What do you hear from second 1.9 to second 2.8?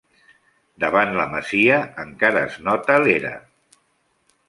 encara es